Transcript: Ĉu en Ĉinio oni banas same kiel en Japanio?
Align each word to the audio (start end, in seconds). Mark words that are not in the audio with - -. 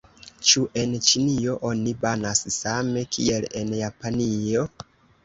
Ĉu 0.51 0.61
en 0.83 0.93
Ĉinio 1.07 1.57
oni 1.71 1.93
banas 2.05 2.41
same 2.55 3.05
kiel 3.17 3.47
en 3.61 3.71
Japanio? 3.81 4.65